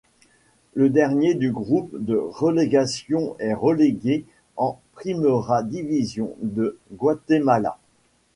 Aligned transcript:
Le 0.73 0.89
dernier 0.89 1.35
du 1.35 1.51
groupe 1.51 1.91
de 1.93 2.17
relégation 2.17 3.35
est 3.37 3.53
relégué 3.53 4.25
en 4.57 4.79
Primera 4.95 5.61
División 5.61 6.33
de 6.41 6.79
Guatemala. 6.93 7.77